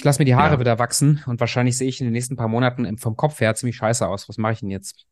[0.00, 0.60] Ich lasse mir die Haare ja.
[0.60, 3.76] wieder wachsen und wahrscheinlich sehe ich in den nächsten paar Monaten vom Kopf her ziemlich
[3.76, 4.30] scheiße aus.
[4.30, 5.04] Was mache ich denn jetzt?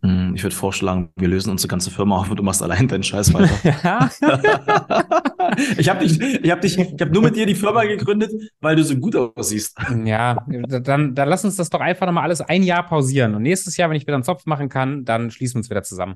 [0.00, 3.02] Hm, ich würde vorschlagen, wir lösen unsere ganze Firma auf und du machst allein deinen
[3.02, 3.50] Scheiß weiter.
[5.76, 8.76] ich habe dich, ich habe dich, ich habe nur mit dir die Firma gegründet, weil
[8.76, 9.76] du so gut aussiehst.
[10.04, 13.34] Ja, dann, dann lass uns das doch einfach nochmal alles ein Jahr pausieren.
[13.34, 15.82] Und nächstes Jahr, wenn ich wieder einen Zopf machen kann, dann schließen wir uns wieder
[15.82, 16.14] zusammen.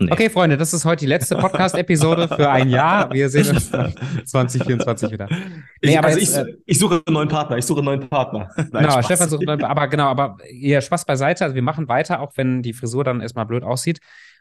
[0.00, 0.12] Nee.
[0.12, 3.12] Okay, Freunde, das ist heute die letzte Podcast-Episode für ein Jahr.
[3.12, 3.68] Wir sehen uns
[4.26, 5.26] 2024 wieder.
[5.28, 7.58] Nee, ich, also jetzt, ich, äh, ich, suche einen neuen Partner.
[7.58, 8.48] Ich suche einen neuen Partner.
[8.56, 9.02] Nein, genau.
[9.02, 11.42] Stefan sucht einen neuen, aber genau, aber ihr Spaß beiseite.
[11.42, 13.98] Also wir machen weiter, auch wenn die Frisur dann erstmal blöd aussieht.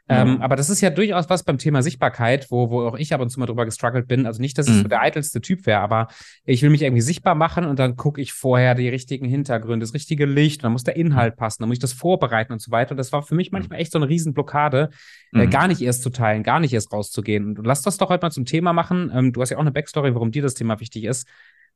[0.10, 3.20] Ähm, aber das ist ja durchaus was beim Thema Sichtbarkeit, wo, wo auch ich ab
[3.20, 4.26] und zu mal drüber gestruggelt bin.
[4.26, 4.82] Also nicht, dass ich mhm.
[4.84, 6.08] so der eitelste Typ wäre, aber
[6.46, 9.94] ich will mich irgendwie sichtbar machen und dann gucke ich vorher die richtigen Hintergründe, das
[9.94, 11.40] richtige Licht, und dann muss der Inhalt mhm.
[11.40, 12.92] passen, dann muss ich das vorbereiten und so weiter.
[12.92, 13.58] Und das war für mich mhm.
[13.58, 14.92] manchmal echt so eine Riesenblockade,
[15.34, 15.50] äh, mhm.
[15.50, 17.58] gar nicht erst zu teilen, gar nicht erst rauszugehen.
[17.58, 19.12] Und lass das doch heute mal zum Thema machen.
[19.14, 21.28] Ähm, du hast ja auch eine Backstory, warum dir das Thema wichtig ist.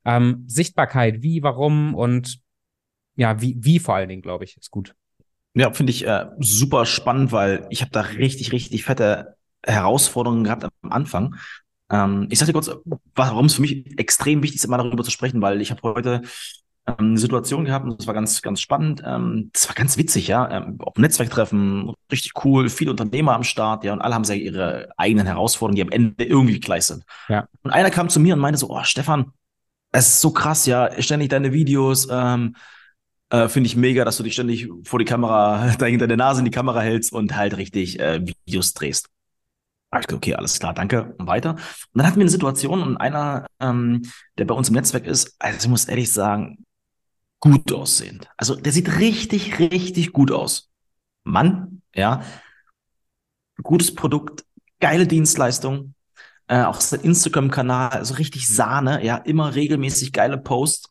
[0.05, 2.39] Ähm, Sichtbarkeit, wie, warum und
[3.16, 4.95] ja, wie, wie vor allen Dingen, glaube ich, ist gut.
[5.53, 10.63] Ja, finde ich äh, super spannend, weil ich habe da richtig, richtig fette Herausforderungen gehabt
[10.63, 11.35] am Anfang.
[11.89, 12.71] Ähm, ich sage dir kurz,
[13.16, 16.21] warum es für mich extrem wichtig ist, immer darüber zu sprechen, weil ich habe heute
[16.88, 19.03] ähm, eine Situation gehabt und das war ganz, ganz spannend.
[19.05, 20.49] Ähm, das war ganz witzig, ja.
[20.49, 24.89] Ähm, auf Netzwerktreffen, richtig cool, viele Unternehmer am Start, ja, und alle haben sehr ihre
[24.97, 27.03] eigenen Herausforderungen, die am Ende irgendwie gleich sind.
[27.27, 27.47] Ja.
[27.61, 29.31] Und einer kam zu mir und meinte so, oh, Stefan,
[29.91, 32.55] es ist so krass, ja, ständig deine Videos, ähm,
[33.31, 36.51] äh, Finde ich mega, dass du dich ständig vor die Kamera, deine Nase in die
[36.51, 39.07] Kamera hältst und halt richtig äh, Videos drehst.
[39.91, 41.52] okay, alles klar, danke und weiter.
[41.52, 41.59] Und
[41.93, 44.03] dann hatten wir eine Situation und einer, ähm,
[44.37, 46.65] der bei uns im Netzwerk ist, also ich muss ehrlich sagen,
[47.39, 48.27] gut aussehend.
[48.37, 50.69] Also der sieht richtig, richtig gut aus.
[51.23, 52.23] Mann, ja,
[53.63, 54.43] gutes Produkt,
[54.79, 55.93] geile Dienstleistung,
[56.47, 60.90] äh, auch sein Instagram-Kanal, also richtig Sahne, ja, immer regelmäßig geile Posts.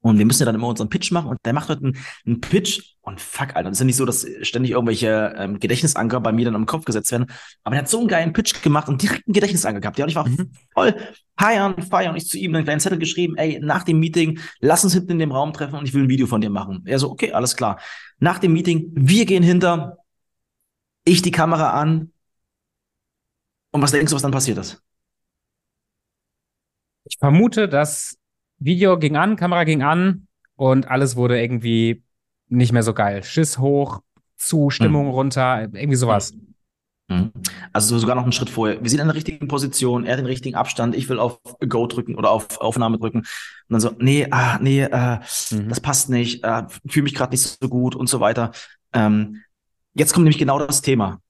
[0.00, 2.40] Und wir müssen ja dann immer unseren Pitch machen und der macht heute einen, einen
[2.40, 6.30] Pitch und fuck, Alter, das ist ja nicht so, dass ständig irgendwelche ähm, Gedächtnisanker bei
[6.30, 7.26] mir dann am Kopf gesetzt werden.
[7.64, 9.98] Aber er hat so einen geilen Pitch gemacht und direkt einen Gedächtnisanker gehabt.
[9.98, 10.52] Ja, und ich war mhm.
[10.74, 10.94] voll
[11.38, 12.10] feiern, feiern.
[12.10, 15.12] Und ich zu ihm einen kleinen Zettel geschrieben, ey, nach dem Meeting, lass uns hinten
[15.12, 16.82] in dem Raum treffen und ich will ein Video von dir machen.
[16.84, 17.80] Er so, okay, alles klar.
[18.18, 19.96] Nach dem Meeting, wir gehen hinter,
[21.04, 22.12] ich die Kamera an.
[23.70, 24.82] Und was denkst du, was dann passiert ist?
[27.04, 28.17] Ich vermute, dass
[28.58, 30.26] Video ging an, Kamera ging an
[30.56, 32.02] und alles wurde irgendwie
[32.48, 33.22] nicht mehr so geil.
[33.22, 34.00] Schiss hoch,
[34.36, 35.12] zu, Stimmung mhm.
[35.12, 36.32] runter, irgendwie sowas.
[37.08, 37.32] Mhm.
[37.72, 38.82] Also sogar noch einen Schritt vorher.
[38.82, 41.86] Wir sind in der richtigen Position, er hat den richtigen Abstand, ich will auf Go
[41.86, 43.18] drücken oder auf Aufnahme drücken.
[43.18, 43.26] Und
[43.68, 45.18] dann so, nee, ah, nee, äh,
[45.50, 45.68] mhm.
[45.68, 48.52] das passt nicht, äh, fühle mich gerade nicht so gut und so weiter.
[48.92, 49.42] Ähm,
[49.94, 51.20] jetzt kommt nämlich genau das Thema.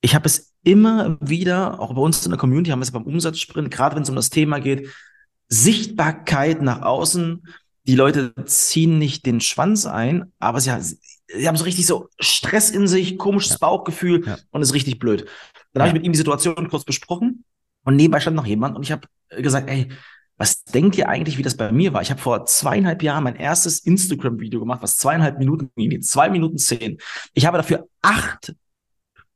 [0.00, 3.04] Ich habe es immer wieder, auch bei uns in der Community haben wir es beim
[3.04, 4.88] Umsatzsprint, gerade wenn es um das Thema geht,
[5.48, 7.46] Sichtbarkeit nach außen.
[7.86, 12.70] Die Leute ziehen nicht den Schwanz ein, aber sie, sie haben so richtig so Stress
[12.70, 13.58] in sich, komisches ja.
[13.58, 14.38] Bauchgefühl ja.
[14.50, 15.26] und ist richtig blöd.
[15.72, 15.88] Dann ja.
[15.88, 17.44] habe ich mit ihm die Situation kurz besprochen
[17.84, 19.88] und nebenbei stand noch jemand und ich habe gesagt, ey,
[20.36, 22.02] was denkt ihr eigentlich, wie das bei mir war?
[22.02, 26.58] Ich habe vor zweieinhalb Jahren mein erstes Instagram-Video gemacht, was zweieinhalb Minuten ging, zwei Minuten
[26.58, 26.98] zehn.
[27.34, 28.54] Ich habe dafür acht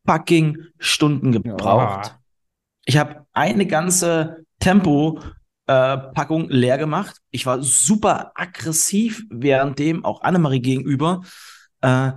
[0.06, 2.14] fucking Stunden gebraucht.
[2.14, 2.18] Oh.
[2.84, 5.20] Ich habe eine ganze Tempo
[5.68, 7.20] äh, Packung leer gemacht.
[7.30, 11.20] Ich war super aggressiv währenddem, auch Annemarie gegenüber.
[11.82, 12.12] Äh,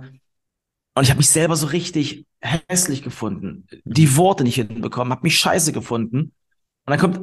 [0.94, 3.66] und ich habe mich selber so richtig hässlich gefunden.
[3.84, 6.18] Die Worte nicht hinbekommen, habe mich scheiße gefunden.
[6.18, 6.32] Und
[6.86, 7.20] dann kommt,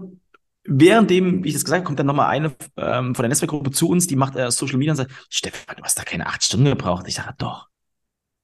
[0.66, 3.90] währenddem, wie ich das gesagt habe, kommt dann nochmal eine ähm, von der Netzwerkgruppe zu
[3.90, 6.66] uns, die macht äh, Social Media und sagt, Stefan, du hast da keine acht Stunden
[6.66, 7.08] gebraucht.
[7.08, 7.68] Ich sage, doch.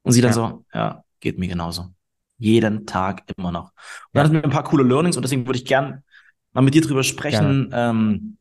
[0.01, 0.33] Und sie dann ja.
[0.33, 1.93] so, ja, geht mir genauso.
[2.37, 3.65] Jeden Tag immer noch.
[3.65, 6.03] Und dann hatten wir ein paar coole Learnings und deswegen würde ich gern
[6.55, 8.37] mal mit dir drüber sprechen, ähm,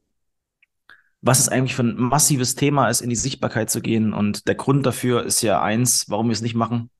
[1.20, 4.12] was es eigentlich für ein massives Thema ist, in die Sichtbarkeit zu gehen.
[4.12, 6.90] Und der Grund dafür ist ja eins, warum wir es nicht machen.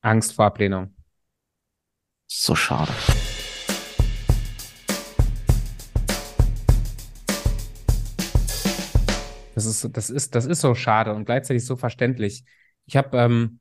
[0.00, 0.94] Angst vor Ablehnung.
[2.26, 2.92] So schade.
[9.54, 12.44] Das ist, das ist, das ist so schade und gleichzeitig so verständlich.
[12.86, 13.59] Ich habe ähm,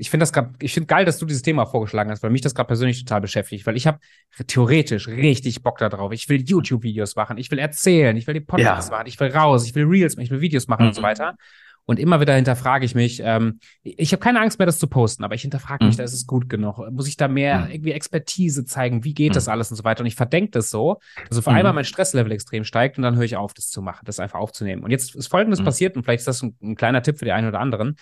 [0.00, 2.40] ich finde das grad, ich finde geil, dass du dieses Thema vorgeschlagen hast, weil mich
[2.40, 3.98] das gerade persönlich total beschäftigt, weil ich habe
[4.46, 6.12] theoretisch richtig Bock darauf.
[6.12, 8.96] Ich will YouTube-Videos machen, ich will erzählen, ich will die Podcasts ja.
[8.96, 10.88] machen, ich will raus, ich will Reels machen, ich will Videos machen mhm.
[10.88, 11.06] und so mhm.
[11.06, 11.36] weiter.
[11.84, 15.24] Und immer wieder hinterfrage ich mich, ähm, ich habe keine Angst mehr, das zu posten,
[15.24, 15.98] aber ich hinterfrage mich, mhm.
[15.98, 16.78] da ist es gut genug.
[16.90, 17.72] Muss ich da mehr mhm.
[17.72, 19.04] irgendwie Expertise zeigen?
[19.04, 19.34] Wie geht mhm.
[19.34, 20.00] das alles und so weiter?
[20.00, 21.76] Und ich verdenke das so, dass auf einmal mhm.
[21.76, 24.82] mein Stresslevel extrem steigt und dann höre ich auf, das zu machen, das einfach aufzunehmen.
[24.82, 27.32] Und jetzt ist Folgendes passiert und vielleicht ist das ein, ein, kleiner Tipp für die
[27.32, 27.96] einen oder anderen.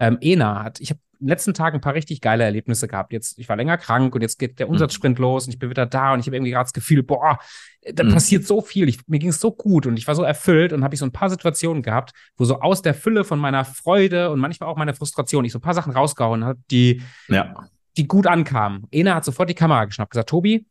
[0.00, 3.12] Ähm, Ena hat, ich habe in den letzten Tagen ein paar richtig geile Erlebnisse gehabt.
[3.12, 4.72] Jetzt, ich war länger krank und jetzt geht der mhm.
[4.72, 5.22] Umsatzsprint mhm.
[5.22, 7.38] los und ich bin wieder da und ich habe irgendwie gerade das Gefühl, boah,
[7.92, 8.12] da mhm.
[8.12, 8.88] passiert so viel.
[8.88, 11.06] Ich, mir ging es so gut und ich war so erfüllt und habe ich so
[11.06, 14.76] ein paar Situationen gehabt, wo so aus der Fülle von meiner Freude und manchmal auch
[14.76, 17.54] meiner Frustration ich so ein paar Sachen rausgehauen habe, die, ja.
[17.96, 18.86] die gut ankamen.
[18.90, 20.66] Ena hat sofort die Kamera geschnappt, gesagt, Tobi,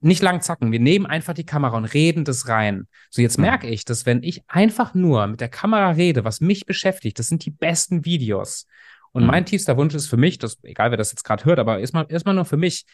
[0.00, 0.72] nicht lang zacken.
[0.72, 2.86] Wir nehmen einfach die Kamera und reden das rein.
[3.10, 6.66] So, jetzt merke ich, dass wenn ich einfach nur mit der Kamera rede, was mich
[6.66, 8.66] beschäftigt, das sind die besten Videos.
[9.16, 9.30] Und mhm.
[9.30, 12.06] mein tiefster Wunsch ist für mich, dass, egal wer das jetzt gerade hört, aber erstmal,
[12.08, 12.84] erstmal nur für mich,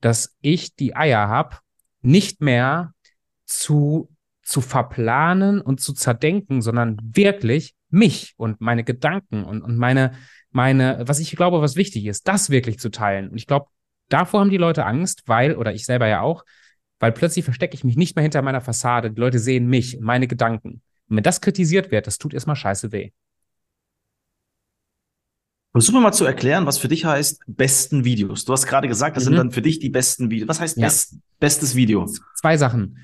[0.00, 1.56] dass ich die Eier habe,
[2.00, 2.92] nicht mehr
[3.46, 4.10] zu,
[4.42, 10.12] zu verplanen und zu zerdenken, sondern wirklich mich und meine Gedanken und, und meine,
[10.50, 13.28] meine, was ich glaube, was wichtig ist, das wirklich zu teilen.
[13.28, 13.66] Und ich glaube,
[14.12, 16.44] Davor haben die Leute Angst, weil, oder ich selber ja auch,
[16.98, 19.10] weil plötzlich verstecke ich mich nicht mehr hinter meiner Fassade.
[19.10, 20.82] Die Leute sehen mich und meine Gedanken.
[21.08, 23.12] Und wenn das kritisiert wird, das tut erstmal scheiße weh.
[25.72, 28.44] Versuch mal zu erklären, was für dich heißt besten Videos.
[28.44, 29.28] Du hast gerade gesagt, das mhm.
[29.28, 30.48] sind dann für dich die besten Videos.
[30.48, 30.86] Was heißt ja.
[30.86, 32.06] best, bestes Video?
[32.36, 32.98] Zwei Sachen.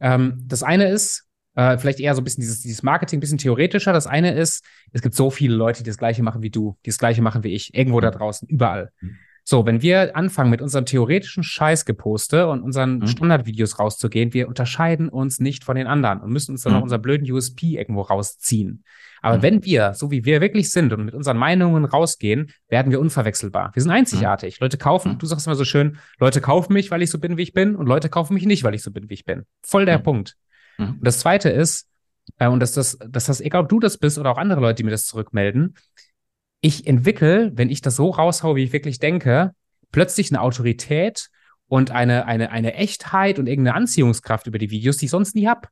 [0.00, 3.38] Ähm, das eine ist, äh, vielleicht eher so ein bisschen dieses, dieses Marketing, ein bisschen
[3.38, 3.94] theoretischer.
[3.94, 6.90] Das eine ist, es gibt so viele Leute, die das Gleiche machen wie du, die
[6.90, 8.92] das Gleiche machen wie ich, irgendwo da draußen, überall.
[9.00, 9.16] Mhm.
[9.50, 13.08] So, wenn wir anfangen mit unserem theoretischen Scheißgeposte und unseren mhm.
[13.08, 16.76] Standardvideos rauszugehen, wir unterscheiden uns nicht von den anderen und müssen uns dann mhm.
[16.76, 18.84] noch unseren blöden USP irgendwo rausziehen.
[19.22, 19.42] Aber mhm.
[19.42, 23.72] wenn wir, so wie wir wirklich sind und mit unseren Meinungen rausgehen, werden wir unverwechselbar.
[23.74, 24.60] Wir sind einzigartig.
[24.60, 24.66] Mhm.
[24.66, 25.18] Leute kaufen, mhm.
[25.18, 27.74] du sagst immer so schön, Leute kaufen mich, weil ich so bin, wie ich bin,
[27.74, 29.46] und Leute kaufen mich nicht, weil ich so bin, wie ich bin.
[29.62, 30.04] Voll der mhm.
[30.04, 30.36] Punkt.
[30.78, 31.88] Und das zweite ist,
[32.38, 34.76] äh, und dass das, dass das, egal ob du das bist oder auch andere Leute,
[34.76, 35.74] die mir das zurückmelden,
[36.60, 39.52] ich entwickle, wenn ich das so raushaue, wie ich wirklich denke,
[39.92, 41.28] plötzlich eine Autorität
[41.66, 45.46] und eine, eine, eine Echtheit und irgendeine Anziehungskraft über die Videos, die ich sonst nie
[45.46, 45.68] hab.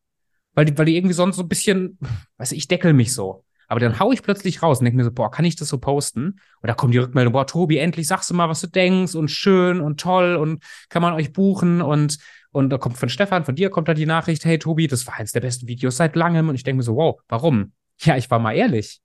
[0.54, 1.98] Weil die, weil die irgendwie sonst so ein bisschen,
[2.38, 3.44] weiß ich, deckel mich so.
[3.70, 5.78] Aber dann hau ich plötzlich raus und denke mir so, boah, kann ich das so
[5.78, 6.40] posten?
[6.62, 9.28] Und da kommt die Rückmeldung, boah, Tobi, endlich sagst du mal, was du denkst und
[9.28, 12.18] schön und toll und kann man euch buchen und,
[12.50, 15.14] und da kommt von Stefan, von dir kommt da die Nachricht, hey Tobi, das war
[15.16, 17.72] eins der besten Videos seit langem und ich denke mir so, wow, warum?
[18.00, 19.00] Ja, ich war mal ehrlich.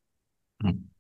[0.62, 0.92] Hm.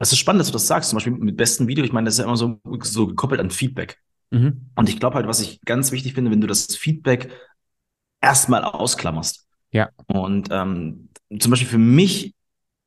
[0.00, 1.84] Das ist spannend, dass du das sagst, zum Beispiel mit besten Video.
[1.84, 3.98] Ich meine, das ist ja immer so, so gekoppelt an Feedback.
[4.30, 4.70] Mhm.
[4.74, 7.30] Und ich glaube halt, was ich ganz wichtig finde, wenn du das Feedback
[8.22, 9.46] erstmal ausklammerst.
[9.72, 9.90] Ja.
[10.06, 12.34] Und ähm, zum Beispiel für mich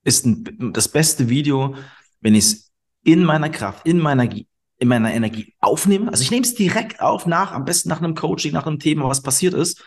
[0.03, 1.75] ist ein, das beste Video,
[2.21, 2.71] wenn ich es
[3.03, 6.09] in meiner Kraft, in meiner, in meiner Energie aufnehme.
[6.09, 9.07] Also ich nehme es direkt auf, nach, am besten nach einem Coaching, nach einem Thema,
[9.07, 9.85] was passiert ist.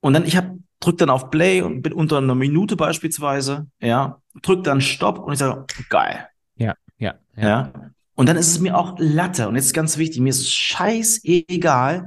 [0.00, 4.20] Und dann, ich habe drück dann auf Play und bin unter einer Minute beispielsweise, ja,
[4.42, 6.28] drück dann Stopp und ich sage, geil.
[6.56, 7.72] Ja, ja, ja, ja.
[8.14, 9.48] Und dann ist es mir auch Latte.
[9.48, 12.06] Und jetzt ist ganz wichtig, mir ist es scheißegal,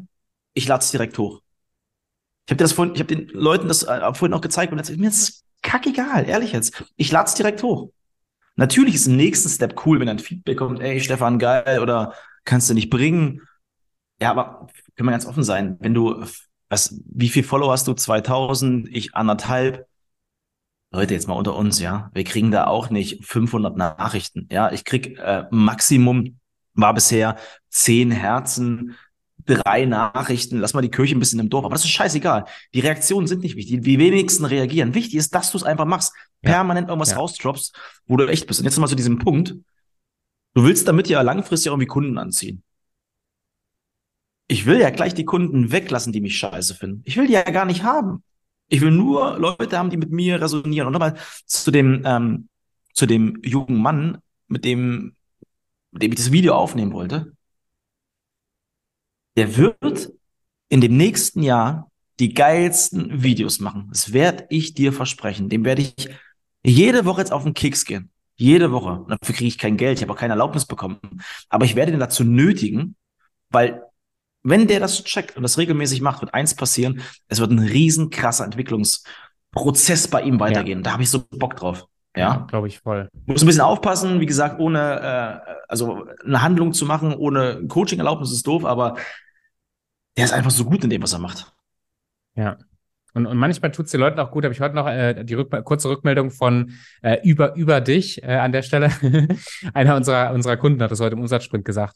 [0.53, 1.41] ich lade es direkt hoch.
[2.45, 4.95] Ich habe das vorhin, ich habe den Leuten das äh, vorhin auch gezeigt und jetzt,
[4.97, 6.83] mir ist es kackegal, ehrlich jetzt.
[6.97, 7.91] Ich lade es direkt hoch.
[8.55, 12.13] Natürlich ist im nächsten Step cool, wenn ein Feedback kommt, ey, Stefan, geil, oder
[12.43, 13.41] kannst du nicht bringen.
[14.21, 16.25] Ja, aber können wir ganz offen sein, wenn du
[16.71, 17.93] was, wie viel Follower hast du?
[17.93, 19.87] 2000, ich anderthalb.
[20.93, 22.09] Leute, jetzt mal unter uns, ja.
[22.13, 24.47] Wir kriegen da auch nicht 500 Nachrichten.
[24.49, 26.39] Ja, ich krieg äh, Maximum
[26.73, 27.35] war bisher
[27.69, 28.95] zehn Herzen,
[29.45, 30.59] drei Nachrichten.
[30.59, 31.65] Lass mal die Kirche ein bisschen im Dorf.
[31.65, 32.45] Aber das ist scheißegal.
[32.73, 33.81] Die Reaktionen sind nicht wichtig.
[33.81, 34.95] Die wenigsten reagieren.
[34.95, 36.13] Wichtig ist, dass du es einfach machst.
[36.41, 36.51] Ja.
[36.51, 37.17] Permanent irgendwas ja.
[37.17, 37.75] rausdroppst,
[38.07, 38.61] wo du echt bist.
[38.61, 39.55] Und jetzt mal zu diesem Punkt.
[40.53, 42.63] Du willst damit ja langfristig irgendwie Kunden anziehen
[44.51, 47.03] ich will ja gleich die Kunden weglassen, die mich scheiße finden.
[47.05, 48.21] Ich will die ja gar nicht haben.
[48.67, 50.87] Ich will nur Leute haben, die mit mir resonieren.
[50.87, 51.15] Und nochmal
[51.45, 52.49] zu dem, ähm,
[52.93, 54.17] zu dem jungen Mann,
[54.49, 55.15] mit dem,
[55.91, 57.31] mit dem ich das Video aufnehmen wollte.
[59.37, 60.11] Der wird
[60.67, 61.89] in dem nächsten Jahr
[62.19, 63.87] die geilsten Videos machen.
[63.89, 65.47] Das werde ich dir versprechen.
[65.47, 66.09] Dem werde ich
[66.61, 68.11] jede Woche jetzt auf den Keks gehen.
[68.35, 68.99] Jede Woche.
[69.03, 69.97] Und dafür kriege ich kein Geld.
[69.97, 70.99] Ich habe auch keine Erlaubnis bekommen.
[71.47, 72.97] Aber ich werde ihn dazu nötigen,
[73.49, 73.81] weil
[74.43, 77.01] wenn der das checkt und das regelmäßig macht, wird eins passieren.
[77.27, 80.79] Es wird ein riesen krasser Entwicklungsprozess bei ihm weitergehen.
[80.79, 80.83] Ja.
[80.83, 81.85] Da habe ich so Bock drauf.
[82.15, 83.09] Ja, ja glaube ich voll.
[83.25, 88.31] Muss ein bisschen aufpassen, wie gesagt, ohne äh, also eine Handlung zu machen, ohne Coaching-Erlaubnis
[88.31, 88.97] ist doof, aber
[90.17, 91.53] der ist einfach so gut in dem, was er macht.
[92.35, 92.57] Ja.
[93.13, 95.33] Und, und manchmal tut es den Leuten auch gut, habe ich heute noch äh, die
[95.33, 98.89] Rück kurze Rückmeldung von äh, über, über dich äh, an der Stelle.
[99.73, 101.95] Einer unserer, unserer Kunden hat das heute im Umsatzsprint gesagt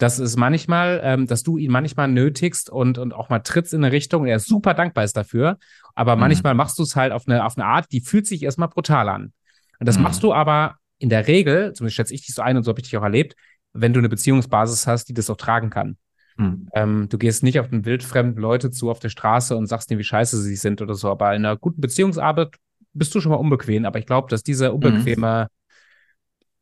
[0.00, 3.84] dass es manchmal, ähm, dass du ihn manchmal nötigst und, und auch mal trittst in
[3.84, 4.26] eine Richtung.
[4.26, 5.58] Er ist super dankbar ist dafür.
[5.94, 6.20] Aber mhm.
[6.20, 9.10] manchmal machst du es halt auf eine, auf eine Art, die fühlt sich erstmal brutal
[9.10, 9.32] an.
[9.78, 10.04] Und das mhm.
[10.04, 12.80] machst du aber in der Regel, zumindest schätze ich dich so ein und so habe
[12.80, 13.34] ich dich auch erlebt,
[13.74, 15.98] wenn du eine Beziehungsbasis hast, die das auch tragen kann.
[16.38, 16.68] Mhm.
[16.72, 19.98] Ähm, du gehst nicht auf den wildfremden Leute zu auf der Straße und sagst denen,
[19.98, 21.10] wie scheiße sie sind oder so.
[21.10, 22.56] Aber in einer guten Beziehungsarbeit
[22.94, 23.84] bist du schon mal unbequem.
[23.84, 24.76] Aber ich glaube, dass diese mhm.
[24.76, 25.48] unbequeme,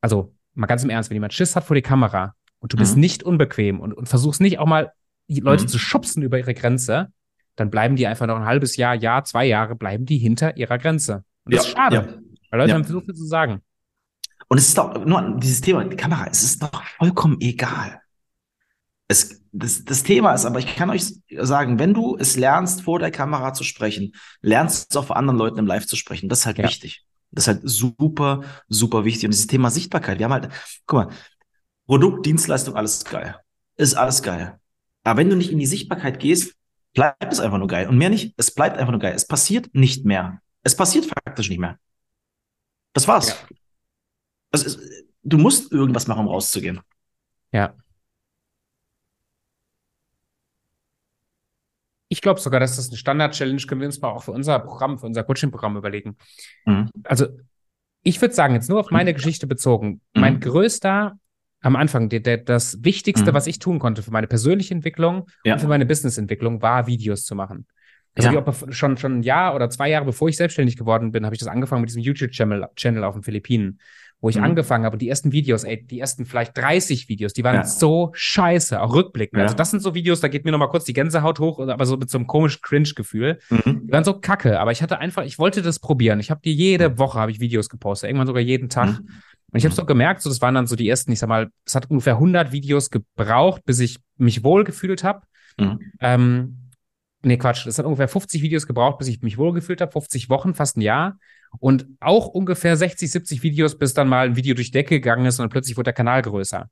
[0.00, 2.94] also mal ganz im Ernst, wenn jemand Schiss hat vor die Kamera und du bist
[2.94, 3.00] mhm.
[3.00, 4.92] nicht unbequem und, und versuchst nicht auch mal
[5.28, 5.68] die Leute mhm.
[5.68, 7.12] zu schubsen über ihre Grenze,
[7.56, 10.78] dann bleiben die einfach noch ein halbes Jahr, Jahr, zwei Jahre, bleiben die hinter ihrer
[10.78, 11.24] Grenze.
[11.44, 12.06] Und das ja, ist schade, ja.
[12.50, 12.74] weil Leute ja.
[12.76, 13.62] haben so viel zu sagen.
[14.48, 18.00] Und es ist doch nur dieses Thema, die Kamera, es ist doch vollkommen egal.
[19.08, 22.98] Es, das, das Thema ist aber, ich kann euch sagen, wenn du es lernst, vor
[22.98, 26.28] der Kamera zu sprechen, lernst du auch vor anderen Leuten im Live zu sprechen.
[26.28, 27.04] Das ist halt wichtig.
[27.30, 29.24] Das ist halt super, super wichtig.
[29.24, 30.48] Und dieses Thema Sichtbarkeit, wir haben halt,
[30.86, 31.14] guck mal,
[31.88, 33.36] Produkt, Dienstleistung, alles geil.
[33.76, 34.60] Ist alles geil.
[35.04, 36.54] Aber wenn du nicht in die Sichtbarkeit gehst,
[36.92, 37.88] bleibt es einfach nur geil.
[37.88, 39.14] Und mehr nicht, es bleibt einfach nur geil.
[39.14, 40.42] Es passiert nicht mehr.
[40.62, 41.78] Es passiert faktisch nicht mehr.
[42.92, 43.28] Das war's.
[43.28, 43.56] Ja.
[44.50, 44.78] Also,
[45.22, 46.80] du musst irgendwas machen, um rauszugehen.
[47.52, 47.74] Ja.
[52.10, 54.98] Ich glaube sogar, dass das eine Standard-Challenge können wir uns mal auch für unser Programm,
[54.98, 56.18] für unser Coaching-Programm überlegen.
[56.66, 56.90] Mhm.
[57.04, 57.28] Also,
[58.02, 60.20] ich würde sagen, jetzt nur auf meine Geschichte bezogen, mhm.
[60.20, 61.18] mein größter
[61.60, 63.34] am Anfang, der, der, das Wichtigste, mhm.
[63.34, 65.54] was ich tun konnte für meine persönliche Entwicklung ja.
[65.54, 67.66] und für meine Business-Entwicklung, war Videos zu machen.
[68.14, 68.44] Also ja.
[68.46, 71.38] ich schon, schon ein Jahr oder zwei Jahre bevor ich selbstständig geworden bin, habe ich
[71.38, 73.78] das angefangen mit diesem YouTube-Channel Channel auf den Philippinen
[74.20, 74.44] wo ich mhm.
[74.44, 77.64] angefangen habe und die ersten Videos, ey, die ersten vielleicht 30 Videos, die waren ja.
[77.64, 79.38] so scheiße, auch rückblickend.
[79.38, 79.44] Ja.
[79.44, 81.96] Also das sind so Videos, da geht mir nochmal kurz die Gänsehaut hoch, aber so
[81.96, 83.38] mit so einem komischen Cringe-Gefühl.
[83.50, 83.86] Mhm.
[83.86, 86.18] Die waren so kacke, aber ich hatte einfach, ich wollte das probieren.
[86.18, 86.98] Ich habe die jede.
[86.98, 88.88] Woche habe ich Videos gepostet, irgendwann sogar jeden Tag.
[88.88, 89.08] Mhm.
[89.50, 91.50] Und ich habe so gemerkt, so das waren dann so die ersten, ich sag mal,
[91.64, 95.22] es hat ungefähr 100 Videos gebraucht, bis ich mich wohl gefühlt habe.
[95.58, 95.80] Mhm.
[96.00, 96.70] Ähm,
[97.22, 100.54] nee, Quatsch, es hat ungefähr 50 Videos gebraucht, bis ich mich wohlgefühlt habe, 50 Wochen,
[100.54, 101.18] fast ein Jahr.
[101.60, 105.38] Und auch ungefähr 60, 70 Videos, bis dann mal ein Video durch Decke gegangen ist
[105.38, 106.68] und dann plötzlich wurde der Kanal größer.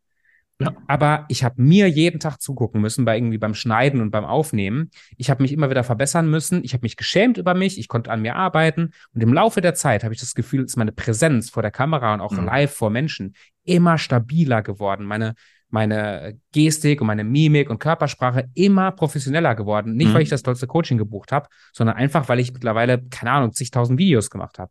[0.58, 0.72] Ja.
[0.86, 4.90] Aber ich habe mir jeden Tag zugucken müssen, bei irgendwie beim Schneiden und beim Aufnehmen.
[5.18, 6.64] Ich habe mich immer wieder verbessern müssen.
[6.64, 7.78] Ich habe mich geschämt über mich.
[7.78, 8.92] Ich konnte an mir arbeiten.
[9.12, 12.14] Und im Laufe der Zeit habe ich das Gefühl, ist meine Präsenz vor der Kamera
[12.14, 12.46] und auch mhm.
[12.46, 13.34] live vor Menschen
[13.64, 15.04] immer stabiler geworden.
[15.04, 15.34] Meine,
[15.68, 19.94] meine Gestik und meine Mimik und Körpersprache immer professioneller geworden.
[19.94, 20.14] Nicht, mhm.
[20.14, 23.98] weil ich das tollste Coaching gebucht habe, sondern einfach, weil ich mittlerweile, keine Ahnung, zigtausend
[23.98, 24.70] Videos gemacht habe.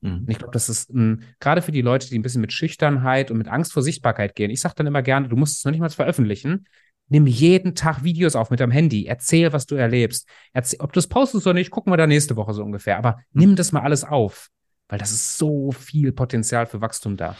[0.00, 0.18] Mhm.
[0.18, 0.92] Und ich glaube, das ist
[1.40, 4.50] gerade für die Leute, die ein bisschen mit Schüchternheit und mit Angst vor Sichtbarkeit gehen.
[4.50, 6.66] Ich sage dann immer gerne, du musst es noch nicht mal veröffentlichen.
[7.10, 9.06] Nimm jeden Tag Videos auf mit deinem Handy.
[9.06, 10.28] Erzähl, was du erlebst.
[10.52, 12.98] Erzähl, ob du es postest oder nicht, gucken wir da nächste Woche so ungefähr.
[12.98, 13.40] Aber mhm.
[13.40, 14.48] nimm das mal alles auf,
[14.88, 17.34] weil das ist so viel Potenzial für Wachstum da.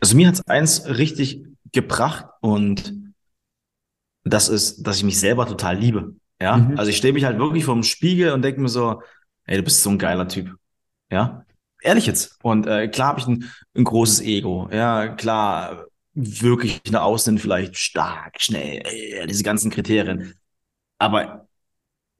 [0.00, 1.42] Also mir hat es eins richtig
[1.72, 2.92] gebracht und
[4.24, 6.14] das ist, dass ich mich selber total liebe.
[6.40, 6.78] Ja, mhm.
[6.78, 9.02] also ich stehe mich halt wirklich vor dem Spiegel und denke mir so,
[9.44, 10.54] ey, du bist so ein geiler Typ.
[11.10, 11.44] Ja,
[11.82, 12.38] ehrlich jetzt.
[12.42, 14.68] Und äh, klar habe ich ein, ein großes Ego.
[14.72, 20.34] Ja, klar, wirklich nach außen vielleicht stark, schnell, äh, diese ganzen Kriterien.
[20.98, 21.48] Aber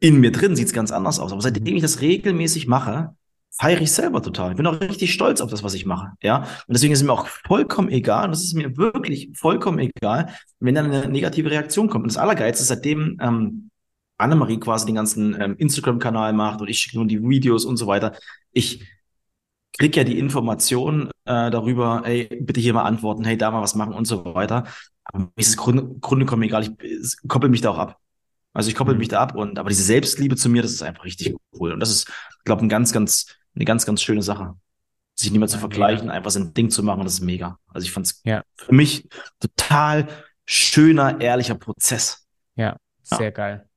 [0.00, 1.32] in mir drin sieht's ganz anders aus.
[1.32, 3.14] Aber seitdem ich das regelmäßig mache,
[3.58, 4.50] feiere ich selber total.
[4.50, 6.12] Ich bin auch richtig stolz auf das, was ich mache.
[6.22, 6.38] Ja.
[6.38, 10.34] Und deswegen ist es mir auch vollkommen egal, und es ist mir wirklich vollkommen egal,
[10.60, 12.04] wenn dann eine negative Reaktion kommt.
[12.04, 13.70] Und das Allergeilste ist, seitdem ähm,
[14.18, 17.86] Annemarie quasi den ganzen ähm, Instagram-Kanal macht und ich schicke nur die Videos und so
[17.86, 18.14] weiter,
[18.52, 18.86] ich
[19.76, 23.74] krieg ja die Information äh, darüber, ey, bitte hier mal antworten, hey, da mal was
[23.74, 24.64] machen und so weiter.
[25.04, 27.98] Aber mir ist es Grunde, Grunde genommen egal, ich koppel mich da auch ab.
[28.52, 29.00] Also ich koppel mhm.
[29.00, 31.72] mich da ab und aber diese Selbstliebe zu mir, das ist einfach richtig cool.
[31.72, 32.12] Und das ist,
[32.44, 34.54] glaube ein ganz, ganz eine ganz, ganz schöne Sache.
[35.14, 36.16] Sich nicht mehr zu vergleichen, mega.
[36.16, 37.58] einfach sein Ding zu machen, das ist mega.
[37.68, 38.42] Also ich fand es ja.
[38.56, 39.08] für mich
[39.40, 40.08] total
[40.46, 42.26] schöner, ehrlicher Prozess.
[42.56, 43.30] Ja, sehr ja.
[43.30, 43.68] geil.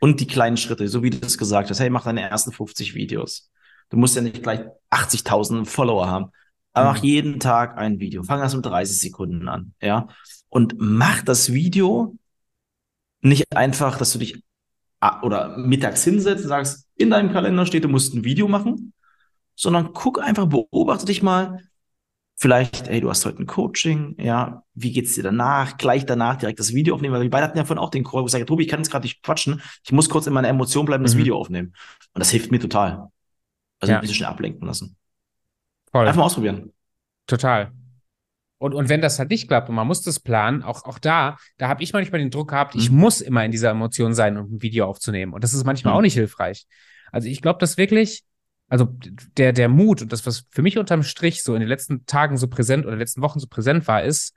[0.00, 2.94] Und die kleinen Schritte, so wie du es gesagt hast, hey, mach deine ersten 50
[2.94, 3.50] Videos.
[3.90, 4.60] Du musst ja nicht gleich
[4.90, 6.30] 80.000 Follower haben,
[6.72, 6.96] aber mhm.
[6.96, 8.22] mach jeden Tag ein Video.
[8.22, 10.08] Fang erst mit 30 Sekunden an, ja.
[10.48, 12.16] Und mach das Video
[13.20, 14.42] nicht einfach, dass du dich
[15.22, 18.92] oder mittags hinsetzt und sagst, in deinem Kalender steht, du musst ein Video machen,
[19.54, 21.62] sondern guck einfach, beobachte dich mal.
[22.38, 25.78] Vielleicht, ey, du hast heute ein Coaching, ja, wie geht's dir danach?
[25.78, 28.20] Gleich danach direkt das Video aufnehmen, weil wir beide hatten ja vorhin auch den Call,
[28.20, 30.48] wo ich sage, Tobi, ich kann jetzt gerade nicht quatschen, ich muss kurz in meiner
[30.48, 31.20] Emotion bleiben, das mhm.
[31.20, 31.72] Video aufnehmen.
[32.12, 33.08] Und das hilft mir total.
[33.80, 33.98] Also ja.
[33.98, 34.96] ein bisschen schnell ablenken lassen.
[35.90, 36.06] Voll.
[36.06, 36.72] Einfach mal ausprobieren.
[37.26, 37.72] Total.
[38.58, 41.36] Und, und wenn das halt nicht klappt und man muss das planen, auch, auch da,
[41.58, 42.98] da habe ich manchmal den Druck gehabt, ich mhm.
[42.98, 45.34] muss immer in dieser Emotion sein, um ein Video aufzunehmen.
[45.34, 45.98] Und das ist manchmal mhm.
[45.98, 46.66] auch nicht hilfreich.
[47.12, 48.24] Also ich glaube, dass wirklich,
[48.68, 48.88] also
[49.36, 52.38] der, der Mut und das, was für mich unterm Strich so in den letzten Tagen
[52.38, 54.34] so präsent oder in den letzten Wochen so präsent war, ist,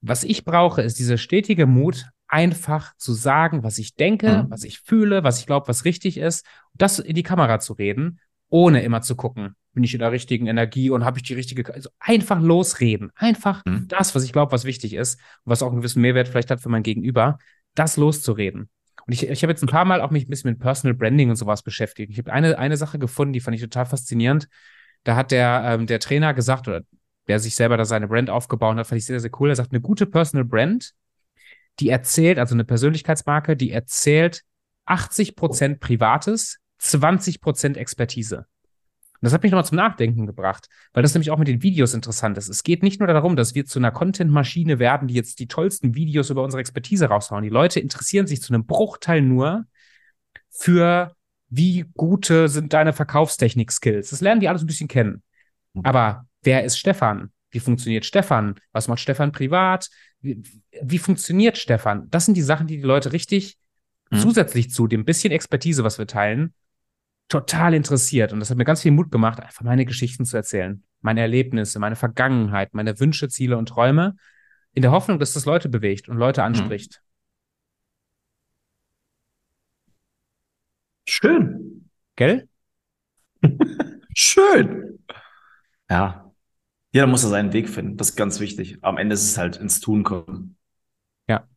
[0.00, 4.50] was ich brauche, ist dieser stetige Mut, einfach zu sagen, was ich denke, mhm.
[4.50, 8.20] was ich fühle, was ich glaube, was richtig ist, das in die Kamera zu reden,
[8.48, 11.72] ohne immer zu gucken, bin ich in der richtigen Energie und habe ich die richtige,
[11.72, 13.86] also einfach losreden, einfach mhm.
[13.88, 16.68] das, was ich glaube, was wichtig ist, was auch einen gewissen Mehrwert vielleicht hat für
[16.68, 17.38] mein Gegenüber,
[17.74, 18.68] das loszureden.
[19.06, 21.30] Und ich, ich habe jetzt ein paar Mal auch mich ein bisschen mit Personal Branding
[21.30, 22.12] und sowas beschäftigt.
[22.12, 24.48] Ich habe eine, eine Sache gefunden, die fand ich total faszinierend.
[25.04, 26.82] Da hat der, ähm, der Trainer gesagt, oder
[27.28, 29.50] der sich selber da seine Brand aufgebaut hat, fand ich sehr, sehr cool.
[29.50, 30.92] Er sagt, eine gute Personal Brand,
[31.78, 34.42] die erzählt, also eine Persönlichkeitsmarke, die erzählt
[34.86, 38.46] 80 Prozent Privates, 20 Prozent Expertise.
[39.20, 41.92] Und das hat mich nochmal zum Nachdenken gebracht, weil das nämlich auch mit den Videos
[41.92, 42.48] interessant ist.
[42.48, 45.94] Es geht nicht nur darum, dass wir zu einer Content-Maschine werden, die jetzt die tollsten
[45.94, 47.44] Videos über unsere Expertise raushauen.
[47.44, 49.66] Die Leute interessieren sich zu einem Bruchteil nur
[50.48, 51.14] für,
[51.50, 54.08] wie gute sind deine Verkaufstechnik-Skills.
[54.08, 55.22] Das lernen die alles ein bisschen kennen.
[55.74, 55.84] Mhm.
[55.84, 57.30] Aber wer ist Stefan?
[57.50, 58.54] Wie funktioniert Stefan?
[58.72, 59.90] Was macht Stefan privat?
[60.22, 60.42] Wie,
[60.82, 62.08] wie funktioniert Stefan?
[62.10, 63.58] Das sind die Sachen, die die Leute richtig
[64.10, 64.18] mhm.
[64.18, 66.54] zusätzlich zu dem bisschen Expertise, was wir teilen,
[67.30, 68.32] total interessiert.
[68.32, 70.82] Und das hat mir ganz viel Mut gemacht, einfach meine Geschichten zu erzählen.
[71.00, 74.16] Meine Erlebnisse, meine Vergangenheit, meine Wünsche, Ziele und Träume.
[74.74, 77.00] In der Hoffnung, dass das Leute bewegt und Leute anspricht.
[81.08, 81.88] Schön.
[82.16, 82.48] Gell?
[84.14, 84.98] Schön.
[85.88, 86.32] Ja.
[86.92, 87.96] Jeder muss da seinen Weg finden.
[87.96, 88.78] Das ist ganz wichtig.
[88.82, 90.56] Am Ende ist es halt ins Tun kommen.
[91.28, 91.48] Ja.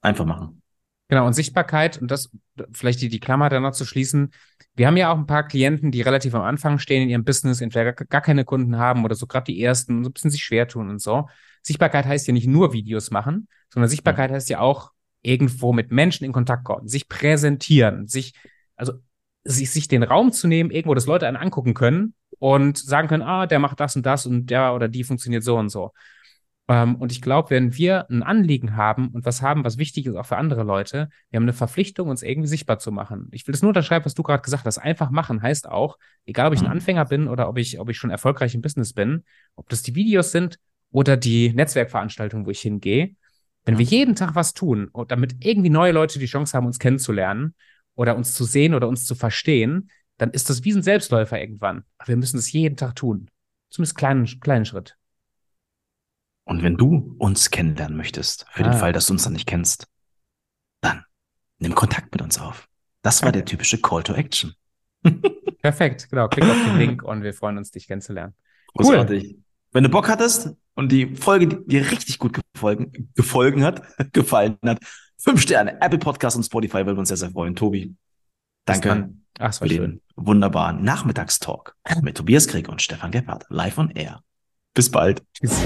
[0.00, 0.62] Einfach machen.
[1.10, 2.30] Genau, und Sichtbarkeit, und das
[2.72, 4.30] vielleicht die, die Klammer da noch zu schließen.
[4.76, 7.60] Wir haben ja auch ein paar Klienten, die relativ am Anfang stehen in ihrem Business,
[7.60, 10.44] entweder gar, gar keine Kunden haben oder so gerade die ersten, so ein bisschen sich
[10.44, 11.28] schwer tun und so.
[11.62, 14.36] Sichtbarkeit heißt ja nicht nur Videos machen, sondern Sichtbarkeit ja.
[14.36, 18.34] heißt ja auch irgendwo mit Menschen in Kontakt kommen, sich präsentieren, sich,
[18.76, 18.92] also
[19.42, 23.24] sich, sich den Raum zu nehmen, irgendwo, dass Leute einen angucken können und sagen können,
[23.24, 25.90] ah, der macht das und das und der oder die funktioniert so und so.
[26.70, 30.14] Ähm, und ich glaube, wenn wir ein Anliegen haben und was haben, was wichtig ist
[30.14, 33.26] auch für andere Leute, wir haben eine Verpflichtung, uns irgendwie sichtbar zu machen.
[33.32, 34.78] Ich will das nur unterschreiben, was du gerade gesagt hast.
[34.78, 36.72] Einfach machen heißt auch, egal ob ich ein mhm.
[36.72, 39.24] Anfänger bin oder ob ich, ob ich schon erfolgreich im Business bin,
[39.56, 40.60] ob das die Videos sind
[40.92, 43.16] oder die Netzwerkveranstaltungen, wo ich hingehe,
[43.64, 47.54] wenn wir jeden Tag was tun, damit irgendwie neue Leute die Chance haben, uns kennenzulernen
[47.96, 51.82] oder uns zu sehen oder uns zu verstehen, dann ist das wie ein Selbstläufer irgendwann.
[51.98, 53.28] Aber wir müssen es jeden Tag tun.
[53.70, 54.96] Zumindest kleinen, kleinen Schritt.
[56.50, 58.70] Und wenn du uns kennenlernen möchtest, für ah.
[58.70, 59.86] den Fall, dass du uns dann nicht kennst,
[60.80, 61.04] dann
[61.60, 62.66] nimm Kontakt mit uns auf.
[63.02, 63.38] Das war okay.
[63.38, 64.54] der typische Call to Action.
[65.62, 66.26] Perfekt, genau.
[66.26, 68.34] Klick auf den Link und wir freuen uns, dich kennenzulernen.
[68.74, 69.24] Großartig.
[69.26, 69.42] Cool.
[69.70, 74.80] Wenn du Bock hattest und die Folge dir richtig gut gefolgen, gefolgen hat, gefallen hat,
[75.18, 77.54] fünf Sterne, Apple Podcast und Spotify würden uns sehr, sehr freuen.
[77.54, 77.94] Tobi,
[78.64, 84.24] danke Ach, für den wunderbaren Nachmittagstalk mit Tobias Krieg und Stefan Gebhardt live on air.
[84.74, 85.22] Bis bald.
[85.34, 85.60] Tschüss.